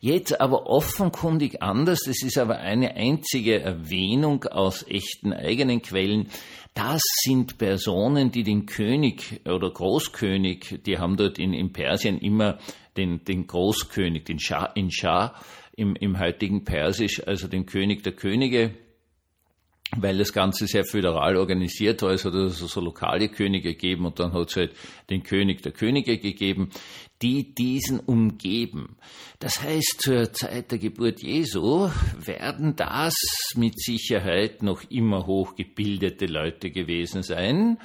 Jetzt 0.00 0.40
aber 0.40 0.66
offenkundig 0.66 1.62
anders, 1.62 2.00
das 2.06 2.22
ist 2.22 2.38
aber 2.38 2.58
eine 2.58 2.94
einzige 2.94 3.60
Erwähnung 3.60 4.44
aus 4.44 4.86
echten 4.86 5.32
eigenen 5.32 5.82
Quellen. 5.82 6.28
Das 6.74 7.02
sind 7.24 7.58
Personen, 7.58 8.30
die 8.30 8.42
den 8.42 8.66
König 8.66 9.40
oder 9.46 9.70
Großkönig, 9.70 10.80
die 10.86 10.98
haben 10.98 11.16
dort 11.16 11.38
in, 11.38 11.52
in 11.52 11.72
Persien 11.72 12.18
immer 12.18 12.58
den, 12.96 13.24
den 13.24 13.46
Großkönig, 13.46 14.24
den 14.24 14.38
Schah, 14.38 14.66
in 14.74 14.90
Schah 14.90 15.34
im, 15.82 15.96
im 15.96 16.18
heutigen 16.18 16.64
Persisch, 16.64 17.26
also 17.26 17.48
den 17.48 17.66
König 17.66 18.02
der 18.04 18.12
Könige, 18.12 18.74
weil 19.96 20.16
das 20.16 20.32
Ganze 20.32 20.66
sehr 20.66 20.84
föderal 20.84 21.36
organisiert 21.36 22.00
war. 22.00 22.12
Es 22.12 22.24
hat 22.24 22.34
also 22.34 22.66
so 22.66 22.80
lokale 22.80 23.28
Könige 23.28 23.72
gegeben 23.74 24.06
und 24.06 24.18
dann 24.18 24.32
hat 24.32 24.50
es 24.50 24.56
halt 24.56 24.72
den 25.10 25.22
König 25.22 25.62
der 25.62 25.72
Könige 25.72 26.18
gegeben, 26.18 26.70
die 27.20 27.54
diesen 27.54 28.00
umgeben. 28.00 28.96
Das 29.38 29.62
heißt, 29.62 29.96
zur 29.98 30.32
Zeit 30.32 30.70
der 30.70 30.78
Geburt 30.78 31.22
Jesu 31.22 31.90
werden 32.18 32.74
das 32.76 33.14
mit 33.54 33.78
Sicherheit 33.78 34.62
noch 34.62 34.82
immer 34.88 35.26
hochgebildete 35.26 36.26
Leute 36.26 36.70
gewesen 36.70 37.22
sein. 37.22 37.78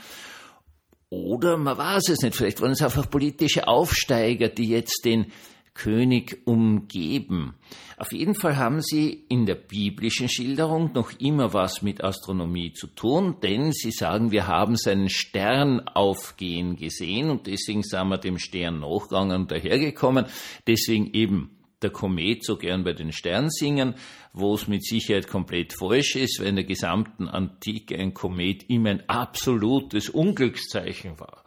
Oder 1.10 1.58
man 1.58 1.78
weiß 1.78 2.10
es 2.10 2.20
nicht, 2.20 2.36
vielleicht 2.36 2.62
waren 2.62 2.72
es 2.72 2.82
einfach 2.82 3.10
politische 3.10 3.68
Aufsteiger, 3.68 4.50
die 4.50 4.70
jetzt 4.70 5.02
den 5.04 5.32
König 5.78 6.42
umgeben. 6.46 7.54
Auf 7.98 8.12
jeden 8.12 8.36
Fall 8.36 8.58
haben 8.58 8.82
sie 8.82 9.26
in 9.30 9.46
der 9.46 9.56
biblischen 9.56 10.28
Schilderung 10.28 10.92
noch 10.94 11.12
immer 11.20 11.54
was 11.54 11.82
mit 11.82 12.04
Astronomie 12.04 12.74
zu 12.74 12.88
tun, 12.88 13.38
denn 13.42 13.72
sie 13.72 13.92
sagen, 13.92 14.32
wir 14.32 14.48
haben 14.48 14.76
seinen 14.76 15.10
Stern 15.10 15.88
aufgehen 15.88 16.76
gesehen 16.76 17.30
und 17.30 17.48
deswegen 17.48 17.84
sind 17.84 18.10
wir 18.10 18.18
dem 18.18 18.40
Stern 18.40 18.80
nachgegangen 18.80 19.42
und 19.42 19.52
dahergekommen. 19.52 20.26
Deswegen 20.66 21.14
eben 21.14 21.52
der 21.84 21.92
Komet 21.92 22.44
so 22.44 22.58
gern 22.58 22.84
bei 22.84 22.94
den 22.94 23.12
Sternsingern, 23.12 23.94
wo 24.34 24.56
es 24.56 24.68
mit 24.68 24.84
Sicherheit 24.84 25.28
komplett 25.28 25.74
falsch 25.78 26.16
ist, 26.16 26.40
weil 26.40 26.48
in 26.48 26.56
der 26.56 26.66
gesamten 26.66 27.28
Antike 27.28 27.96
ein 27.98 28.16
Komet 28.16 28.68
immer 28.68 28.90
ein 28.90 29.08
absolutes 29.08 30.10
Unglückszeichen 30.10 31.20
war. 31.20 31.44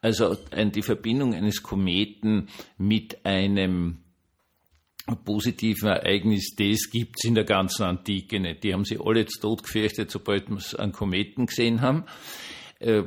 Also 0.00 0.36
die 0.54 0.82
Verbindung 0.82 1.34
eines 1.34 1.62
Kometen 1.62 2.48
mit 2.76 3.24
einem 3.24 3.98
positiven 5.24 5.88
Ereignis, 5.88 6.54
das 6.56 6.90
gibt's 6.90 7.24
in 7.24 7.34
der 7.34 7.44
ganzen 7.44 7.84
Antike 7.84 8.40
nicht. 8.40 8.62
Die 8.62 8.72
haben 8.72 8.84
sie 8.84 8.98
alle 9.02 9.20
jetzt 9.20 9.40
tot 9.40 9.62
gefürchtet, 9.62 10.10
sobald 10.10 10.50
wir 10.50 10.80
einen 10.80 10.92
Kometen 10.92 11.46
gesehen 11.46 11.80
haben. 11.80 12.04
Äh, 12.78 13.04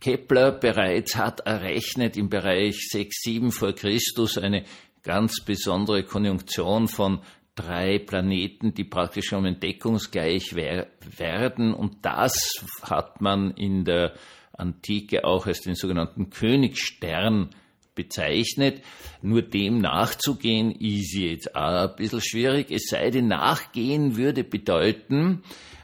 Kepler 0.00 0.52
bereits 0.52 1.16
hat 1.16 1.40
errechnet 1.40 2.16
im 2.16 2.28
Bereich 2.28 2.88
6, 2.90 3.22
7 3.22 3.52
vor 3.52 3.72
Christus 3.72 4.36
eine 4.36 4.64
ganz 5.02 5.44
besondere 5.44 6.02
Konjunktion 6.02 6.88
von 6.88 7.20
drei 7.54 7.98
Planeten, 7.98 8.74
die 8.74 8.84
praktisch 8.84 9.26
schon 9.26 9.44
entdeckungsgleich 9.44 10.54
werden. 10.54 11.74
Und 11.74 12.04
das 12.04 12.64
hat 12.82 13.20
man 13.20 13.52
in 13.52 13.84
der 13.84 14.14
Antike 14.62 15.24
auch 15.24 15.46
als 15.46 15.60
den 15.60 15.74
sogenannten 15.74 16.30
Königsstern 16.30 17.50
bezeichnet. 17.94 18.82
Nur 19.20 19.42
dem 19.42 19.78
nachzugehen 19.78 20.72
ist 20.72 21.14
jetzt 21.14 21.54
auch 21.54 21.90
ein 21.90 21.96
bisschen 21.96 22.20
schwierig. 22.22 22.70
Es 22.70 22.86
sei 22.88 23.10
denn, 23.10 23.28
nachgehen 23.28 24.16
würde 24.16 24.44
bedeuten, 24.44 25.42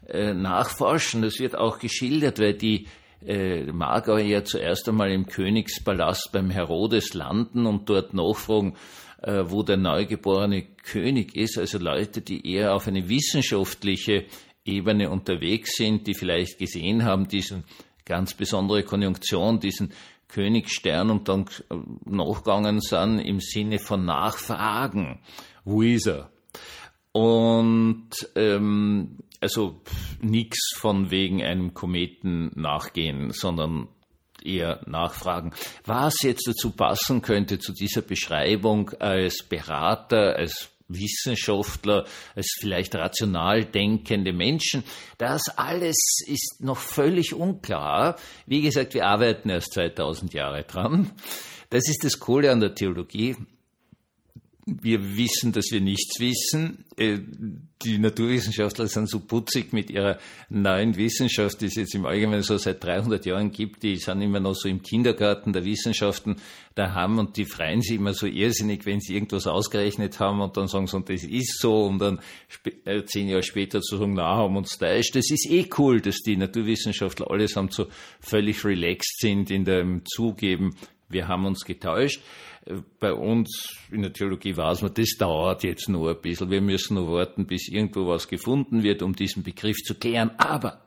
äh, 0.08 0.32
nachforschen. 0.32 1.22
Das 1.22 1.38
wird 1.38 1.56
auch 1.56 1.78
geschildert, 1.78 2.38
weil 2.38 2.54
die 2.54 2.86
äh, 3.26 3.64
Magauer 3.72 4.20
ja 4.20 4.44
zuerst 4.44 4.88
einmal 4.88 5.10
im 5.10 5.26
Königspalast 5.26 6.30
beim 6.32 6.50
Herodes 6.50 7.14
landen 7.14 7.66
und 7.66 7.88
dort 7.90 8.14
nachfragen, 8.14 8.76
äh, 9.22 9.44
wo 9.46 9.62
der 9.62 9.76
neugeborene 9.76 10.62
König 10.82 11.36
ist. 11.36 11.58
Also 11.58 11.78
Leute, 11.78 12.20
die 12.20 12.50
eher 12.50 12.74
auf 12.74 12.86
eine 12.86 13.08
wissenschaftliche 13.08 14.26
Ebene 14.64 15.10
unterwegs 15.10 15.76
sind, 15.76 16.06
die 16.06 16.14
vielleicht 16.14 16.58
gesehen 16.58 17.04
haben, 17.04 17.26
diesen 17.28 17.64
ganz 18.08 18.34
besondere 18.34 18.82
Konjunktion, 18.82 19.60
diesen 19.60 19.92
Königsstern 20.26 21.10
und 21.10 21.28
dann 21.28 21.46
nachgegangen 22.04 22.80
sind 22.80 23.20
im 23.20 23.40
Sinne 23.40 23.78
von 23.78 24.04
Nachfragen. 24.04 25.20
Wo 25.64 25.82
ist 25.82 26.06
er? 26.06 26.30
Und 27.12 28.10
ähm, 28.34 29.18
also 29.40 29.80
nichts 30.20 30.72
von 30.76 31.10
wegen 31.10 31.42
einem 31.42 31.74
Kometen 31.74 32.50
nachgehen, 32.54 33.30
sondern 33.30 33.88
eher 34.42 34.80
nachfragen. 34.86 35.52
Was 35.84 36.22
jetzt 36.22 36.46
dazu 36.46 36.70
passen 36.70 37.22
könnte 37.22 37.58
zu 37.58 37.72
dieser 37.72 38.02
Beschreibung 38.02 38.90
als 39.00 39.42
Berater, 39.42 40.36
als 40.36 40.70
Wissenschaftler, 40.88 42.06
als 42.34 42.56
vielleicht 42.58 42.94
rational 42.94 43.64
denkende 43.64 44.32
Menschen. 44.32 44.82
Das 45.18 45.42
alles 45.56 45.96
ist 46.26 46.56
noch 46.60 46.78
völlig 46.78 47.34
unklar. 47.34 48.16
Wie 48.46 48.62
gesagt, 48.62 48.94
wir 48.94 49.06
arbeiten 49.06 49.50
erst 49.50 49.74
2000 49.74 50.32
Jahre 50.32 50.64
dran. 50.64 51.12
Das 51.70 51.88
ist 51.88 52.02
das 52.02 52.18
Coole 52.18 52.50
an 52.50 52.60
der 52.60 52.74
Theologie 52.74 53.36
wir 54.82 55.16
wissen, 55.16 55.52
dass 55.52 55.70
wir 55.70 55.80
nichts 55.80 56.20
wissen. 56.20 56.84
Äh, 56.96 57.18
die 57.82 57.98
Naturwissenschaftler 57.98 58.86
sind 58.88 59.08
so 59.08 59.20
putzig 59.20 59.72
mit 59.72 59.90
ihrer 59.90 60.18
neuen 60.48 60.96
Wissenschaft, 60.96 61.60
die 61.60 61.66
es 61.66 61.76
jetzt 61.76 61.94
im 61.94 62.06
Allgemeinen 62.06 62.42
so 62.42 62.56
seit 62.58 62.82
300 62.82 63.24
Jahren 63.24 63.52
gibt. 63.52 63.82
Die 63.82 63.96
sind 63.96 64.20
immer 64.20 64.40
noch 64.40 64.54
so 64.54 64.68
im 64.68 64.82
Kindergarten 64.82 65.52
der 65.52 65.64
Wissenschaften 65.64 66.36
daheim 66.74 67.18
und 67.18 67.36
die 67.36 67.44
freuen 67.44 67.80
sich 67.80 67.96
immer 67.96 68.14
so 68.14 68.26
irrsinnig, 68.26 68.84
wenn 68.84 69.00
sie 69.00 69.14
irgendwas 69.14 69.46
ausgerechnet 69.46 70.18
haben 70.20 70.40
und 70.40 70.56
dann 70.56 70.68
sagen 70.68 70.86
sie, 70.86 70.96
und 70.96 71.08
das 71.08 71.24
ist 71.24 71.60
so 71.60 71.84
und 71.84 71.98
dann 72.00 72.20
äh, 72.84 73.04
zehn 73.04 73.28
Jahre 73.28 73.42
später 73.42 73.80
zu 73.80 73.96
sagen, 73.96 74.14
na, 74.14 74.36
haben 74.36 74.56
uns 74.56 74.78
täuscht. 74.78 75.14
Das 75.14 75.30
ist 75.30 75.48
eh 75.50 75.68
cool, 75.78 76.00
dass 76.00 76.18
die 76.18 76.36
Naturwissenschaftler 76.36 77.30
allesamt 77.30 77.72
so 77.72 77.86
völlig 78.20 78.64
relaxed 78.64 79.20
sind 79.20 79.50
in 79.50 79.64
dem 79.64 80.02
Zugeben, 80.04 80.74
wir 81.08 81.28
haben 81.28 81.46
uns 81.46 81.64
getäuscht 81.64 82.20
bei 83.00 83.12
uns 83.12 83.78
in 83.90 84.02
der 84.02 84.12
Theologie 84.12 84.56
weiß 84.56 84.82
man, 84.82 84.94
das 84.94 85.16
dauert 85.18 85.64
jetzt 85.64 85.88
nur 85.88 86.10
ein 86.10 86.20
bisschen. 86.20 86.50
Wir 86.50 86.60
müssen 86.60 86.94
noch 86.94 87.10
warten, 87.10 87.46
bis 87.46 87.68
irgendwo 87.68 88.06
was 88.08 88.28
gefunden 88.28 88.82
wird, 88.82 89.02
um 89.02 89.14
diesen 89.14 89.42
Begriff 89.42 89.78
zu 89.78 89.94
klären. 89.94 90.30
Aber 90.38 90.82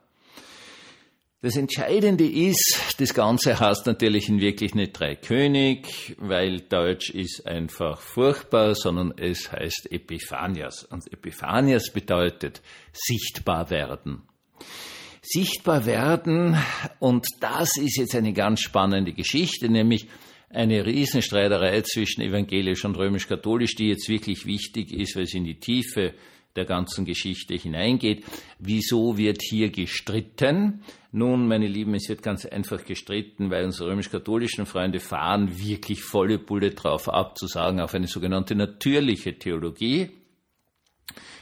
das 1.40 1.56
Entscheidende 1.56 2.24
ist, 2.24 2.78
das 2.98 3.14
Ganze 3.14 3.58
heißt 3.58 3.86
natürlich 3.86 4.28
in 4.28 4.40
wirklich 4.40 4.76
nicht 4.76 4.92
drei 4.92 5.16
König, 5.16 6.14
weil 6.18 6.60
Deutsch 6.60 7.10
ist 7.10 7.46
einfach 7.46 8.00
furchtbar, 8.00 8.76
sondern 8.76 9.14
es 9.16 9.50
heißt 9.50 9.90
Epiphanias. 9.90 10.84
Und 10.84 11.12
Epiphanias 11.12 11.92
bedeutet 11.92 12.62
sichtbar 12.92 13.70
werden. 13.70 14.22
Sichtbar 15.24 15.86
werden, 15.86 16.56
und 16.98 17.24
das 17.40 17.76
ist 17.76 17.96
jetzt 17.96 18.16
eine 18.16 18.32
ganz 18.32 18.60
spannende 18.60 19.12
Geschichte, 19.12 19.68
nämlich 19.68 20.08
eine 20.50 20.84
Riesenstreiterei 20.84 21.80
zwischen 21.82 22.22
evangelisch 22.22 22.84
und 22.84 22.96
römisch-katholisch, 22.96 23.76
die 23.76 23.88
jetzt 23.88 24.08
wirklich 24.08 24.46
wichtig 24.46 24.92
ist, 24.92 25.16
weil 25.16 25.26
sie 25.26 25.38
in 25.38 25.44
die 25.44 25.60
Tiefe 25.60 26.14
der 26.56 26.64
ganzen 26.64 27.04
Geschichte 27.04 27.54
hineingeht. 27.54 28.24
Wieso 28.58 29.16
wird 29.16 29.40
hier 29.42 29.70
gestritten? 29.70 30.82
Nun, 31.12 31.46
meine 31.46 31.66
Lieben, 31.66 31.94
es 31.94 32.08
wird 32.08 32.22
ganz 32.22 32.44
einfach 32.44 32.84
gestritten, 32.84 33.50
weil 33.50 33.64
unsere 33.64 33.90
römisch-katholischen 33.90 34.66
Freunde 34.66 35.00
fahren 35.00 35.58
wirklich 35.58 36.02
volle 36.02 36.38
Bulle 36.38 36.70
drauf 36.70 37.08
ab, 37.08 37.38
zu 37.38 37.46
sagen, 37.46 37.80
auf 37.80 37.94
eine 37.94 38.06
sogenannte 38.06 38.54
natürliche 38.54 39.38
Theologie. 39.38 40.10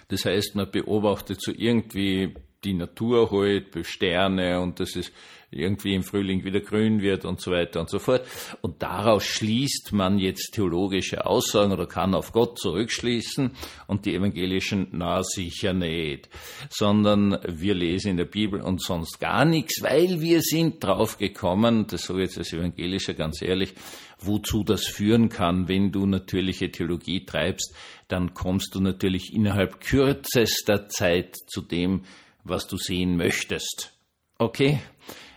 Das 0.08 0.24
heißt, 0.24 0.54
man 0.54 0.70
beobachtet 0.70 1.40
so 1.40 1.52
irgendwie 1.56 2.34
die 2.64 2.74
Natur 2.74 3.30
halt, 3.30 3.86
Sterne 3.86 4.60
und 4.60 4.80
das 4.80 4.96
ist 4.96 5.12
irgendwie 5.50 5.94
im 5.94 6.02
Frühling 6.02 6.44
wieder 6.44 6.60
grün 6.60 7.00
wird 7.00 7.24
und 7.24 7.40
so 7.40 7.50
weiter 7.50 7.80
und 7.80 7.90
so 7.90 7.98
fort. 7.98 8.24
Und 8.60 8.82
daraus 8.82 9.24
schließt 9.24 9.92
man 9.92 10.18
jetzt 10.18 10.52
theologische 10.54 11.26
Aussagen 11.26 11.72
oder 11.72 11.86
kann 11.86 12.14
auf 12.14 12.32
Gott 12.32 12.58
zurückschließen 12.58 13.50
und 13.88 14.06
die 14.06 14.14
evangelischen, 14.14 14.88
na 14.92 15.22
sicher 15.22 15.72
nicht, 15.72 16.28
sondern 16.68 17.38
wir 17.48 17.74
lesen 17.74 18.12
in 18.12 18.16
der 18.16 18.26
Bibel 18.26 18.60
und 18.60 18.80
sonst 18.80 19.18
gar 19.18 19.44
nichts, 19.44 19.82
weil 19.82 20.20
wir 20.20 20.40
sind 20.40 20.84
drauf 20.84 21.18
gekommen, 21.18 21.86
das 21.88 22.02
sage 22.02 22.22
ich 22.22 22.28
jetzt 22.28 22.38
als 22.38 22.52
Evangelischer 22.52 23.14
ganz 23.14 23.42
ehrlich, 23.42 23.74
wozu 24.20 24.62
das 24.62 24.86
führen 24.86 25.30
kann, 25.30 25.66
wenn 25.66 25.90
du 25.90 26.06
natürliche 26.06 26.70
Theologie 26.70 27.24
treibst, 27.24 27.74
dann 28.06 28.34
kommst 28.34 28.74
du 28.74 28.80
natürlich 28.80 29.32
innerhalb 29.32 29.80
kürzester 29.80 30.88
Zeit 30.88 31.36
zu 31.46 31.62
dem, 31.62 32.02
was 32.44 32.66
du 32.66 32.76
sehen 32.76 33.16
möchtest. 33.16 33.92
Okay? 34.38 34.80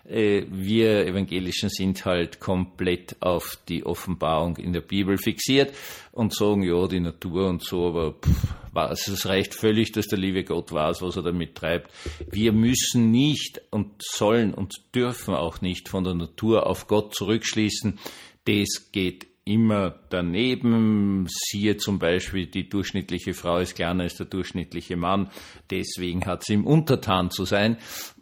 Äh, 0.06 0.44
wir 0.50 1.06
Evangelischen 1.06 1.70
sind 1.70 2.04
halt 2.06 2.40
komplett 2.40 3.16
auf 3.22 3.58
die 3.70 3.86
Offenbarung 3.86 4.58
in 4.58 4.74
der 4.74 4.82
Bibel 4.82 5.18
fixiert 5.18 5.74
und 6.12 6.34
sagen, 6.34 6.64
ja, 6.64 6.88
die 6.88 7.00
Natur 7.00 7.48
und 7.48 7.64
so, 7.64 7.88
aber 7.88 8.14
pff, 8.14 8.54
es 8.92 9.26
reicht 9.26 9.54
völlig, 9.54 9.92
dass 9.92 10.08
der 10.08 10.20
liebe 10.20 10.44
Gott 10.44 10.72
weiß, 10.72 11.02
was 11.02 11.16
er 11.16 11.24
damit 11.24 11.56
treibt. 11.56 11.92
Wir 12.30 12.52
müssen 12.52 13.12
nicht 13.12 13.62
und 13.70 13.92
sollen 14.00 14.54
und 14.54 14.74
dürfen 14.94 15.36
auch 15.36 15.62
nicht 15.62 15.90
von 15.90 16.04
der 16.04 16.16
Natur 16.16 16.68
auf 16.68 16.88
Gott 16.88 17.16
zurückschließen. 17.16 18.00
Das 18.46 18.92
geht 18.92 19.28
immer 19.46 20.00
daneben. 20.10 21.28
Siehe 21.30 21.78
zum 21.78 22.00
Beispiel, 22.00 22.48
die 22.48 22.70
durchschnittliche 22.70 23.34
Frau 23.34 23.58
ist 23.58 23.76
kleiner 23.76 24.04
als 24.04 24.16
der 24.16 24.26
durchschnittliche 24.26 24.96
Mann, 24.96 25.30
deswegen 25.70 26.26
hat 26.26 26.44
sie 26.46 26.54
ihm 26.54 26.66
untertan 26.66 27.32
zu 27.32 27.46
sein. 27.46 27.78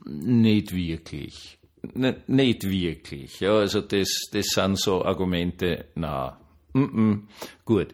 Nicht 0.05 0.73
wirklich. 0.73 1.59
N 1.95 2.15
nicht 2.27 2.63
wirklich. 2.63 3.39
Ja, 3.39 3.57
also 3.57 3.81
das, 3.81 4.29
das 4.31 4.47
sind 4.47 4.79
so 4.79 5.03
Argumente, 5.03 5.85
na, 5.95 6.39
mm 6.73 6.83
-mm, 6.83 7.21
gut. 7.65 7.93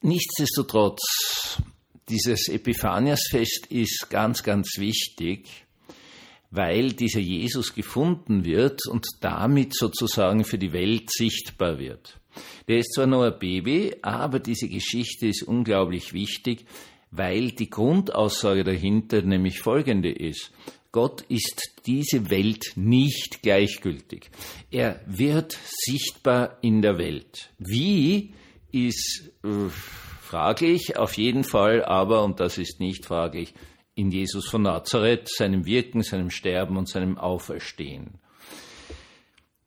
Nichtsdestotrotz, 0.00 1.62
dieses 2.08 2.48
Epiphaniasfest 2.48 3.66
ist 3.70 4.08
ganz, 4.10 4.42
ganz 4.42 4.76
wichtig, 4.78 5.48
weil 6.50 6.92
dieser 6.92 7.20
Jesus 7.20 7.74
gefunden 7.74 8.44
wird 8.44 8.86
und 8.88 9.06
damit 9.20 9.74
sozusagen 9.74 10.44
für 10.44 10.58
die 10.58 10.72
Welt 10.72 11.10
sichtbar 11.10 11.78
wird. 11.78 12.20
Der 12.68 12.78
ist 12.78 12.94
zwar 12.94 13.06
nur 13.06 13.26
ein 13.26 13.38
Baby, 13.38 13.94
aber 14.02 14.38
diese 14.38 14.68
Geschichte 14.68 15.26
ist 15.28 15.42
unglaublich 15.42 16.12
wichtig, 16.12 16.66
weil 17.10 17.52
die 17.52 17.70
Grundaussage 17.70 18.64
dahinter 18.64 19.22
nämlich 19.22 19.60
folgende 19.60 20.10
ist. 20.10 20.50
Gott 20.92 21.22
ist 21.22 21.80
diese 21.86 22.28
Welt 22.28 22.72
nicht 22.76 23.42
gleichgültig. 23.42 24.30
Er 24.70 25.00
wird 25.06 25.58
sichtbar 25.62 26.58
in 26.60 26.82
der 26.82 26.98
Welt. 26.98 27.50
Wie 27.58 28.34
ist 28.72 29.32
äh, 29.42 29.70
fraglich, 30.20 30.98
auf 30.98 31.16
jeden 31.16 31.44
Fall 31.44 31.84
aber, 31.84 32.24
und 32.24 32.40
das 32.40 32.58
ist 32.58 32.80
nicht 32.80 33.06
fraglich, 33.06 33.54
in 33.94 34.10
Jesus 34.10 34.48
von 34.48 34.62
Nazareth, 34.62 35.28
seinem 35.28 35.66
Wirken, 35.66 36.02
seinem 36.02 36.30
Sterben 36.30 36.76
und 36.76 36.88
seinem 36.88 37.18
Auferstehen. 37.18 38.18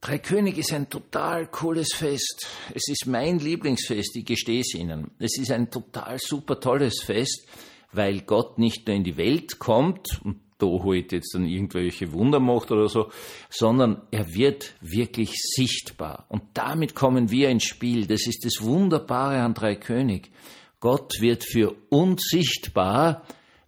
Drei 0.01 0.19
König 0.19 0.57
ist 0.57 0.71
ein 0.71 0.89
total 0.89 1.47
cooles 1.47 1.93
Fest. 1.93 2.47
Es 2.73 2.87
ist 2.87 3.07
mein 3.07 3.39
Lieblingsfest, 3.39 4.15
ich 4.15 4.25
gestehe 4.25 4.61
es 4.61 4.75
Ihnen. 4.75 5.11
Es 5.17 5.37
ist 5.39 5.51
ein 5.51 5.71
total 5.71 6.19
super 6.19 6.59
tolles 6.59 7.01
Fest, 7.01 7.47
weil 7.91 8.21
Gott 8.21 8.59
nicht 8.59 8.85
nur 8.87 8.95
in 8.95 9.03
die 9.03 9.17
Welt 9.17 9.57
kommt 9.57 10.21
und 10.23 10.41
da 10.57 10.67
halt 10.67 11.11
jetzt 11.11 11.33
dann 11.33 11.45
irgendwelche 11.45 12.13
Wunder 12.13 12.39
macht 12.39 12.71
oder 12.71 12.87
so, 12.87 13.09
sondern 13.49 14.03
er 14.11 14.33
wird 14.33 14.75
wirklich 14.79 15.33
sichtbar. 15.33 16.25
Und 16.29 16.43
damit 16.53 16.95
kommen 16.95 17.31
wir 17.31 17.49
ins 17.49 17.65
Spiel. 17.65 18.05
Das 18.05 18.27
ist 18.27 18.45
das 18.45 18.61
Wunderbare 18.61 19.41
an 19.41 19.53
Drei 19.53 19.75
König. 19.75 20.31
Gott 20.79 21.19
wird 21.19 21.43
für 21.43 21.75
uns 21.89 22.27
sichtbar, 22.29 23.23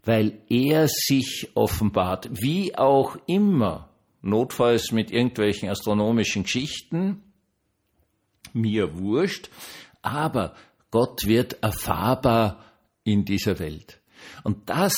weil 0.06 0.42
er 0.50 0.88
sich 0.88 1.50
offenbart, 1.56 2.30
wie 2.32 2.78
auch 2.78 3.18
immer 3.26 3.90
notfalls 4.28 4.92
mit 4.92 5.12
irgendwelchen 5.12 5.70
astronomischen 5.70 6.44
Geschichten, 6.44 7.24
mir 8.54 8.98
wurscht, 9.00 9.50
aber 10.02 10.56
Gott 10.92 11.26
wird 11.26 11.64
erfahrbar 11.64 12.64
in 13.04 13.26
dieser 13.26 13.60
Welt. 13.60 14.00
Und 14.44 14.70
das 14.70 14.96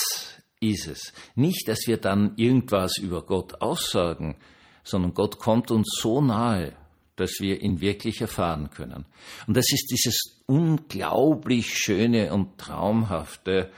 ist 0.59 0.87
es. 0.87 1.13
Nicht, 1.35 1.67
dass 1.67 1.87
wir 1.87 1.97
dann 1.97 2.33
irgendwas 2.35 2.97
über 2.97 3.25
Gott 3.25 3.61
aussagen, 3.61 4.35
sondern 4.83 5.13
Gott 5.13 5.39
kommt 5.39 5.71
uns 5.71 5.97
so 5.99 6.21
nahe, 6.21 6.73
dass 7.15 7.39
wir 7.39 7.61
ihn 7.61 7.81
wirklich 7.81 8.21
erfahren 8.21 8.69
können. 8.69 9.05
Und 9.47 9.57
das 9.57 9.65
ist 9.71 9.87
dieses 9.91 10.41
unglaublich 10.47 11.77
schöne 11.77 12.33
und 12.33 12.57
traumhafte 12.57 13.71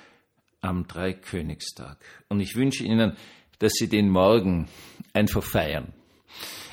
am 0.61 0.87
Dreikönigstag. 0.87 1.97
Und 2.29 2.39
ich 2.39 2.55
wünsche 2.55 2.83
Ihnen, 2.83 3.17
dass 3.61 3.73
Sie 3.73 3.87
den 3.87 4.09
Morgen 4.09 4.67
einfach 5.13 5.43
feiern. 5.43 5.93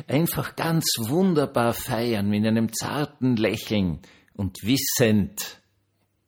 Einfach 0.06 0.56
ganz 0.56 0.86
wunderbar 0.98 1.74
feiern 1.74 2.30
mit 2.30 2.46
einem 2.46 2.72
zarten 2.72 3.36
Lächeln 3.36 4.00
und 4.34 4.56
wissend, 4.62 5.60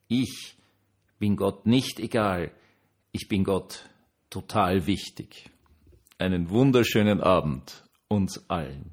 ich 0.07 0.55
bin 1.17 1.35
Gott 1.35 1.65
nicht 1.65 1.99
egal, 1.99 2.51
ich 3.11 3.27
bin 3.27 3.43
Gott 3.43 3.89
total 4.29 4.85
wichtig. 4.85 5.49
Einen 6.19 6.51
wunderschönen 6.51 7.21
Abend 7.21 7.83
uns 8.07 8.47
allen. 8.47 8.91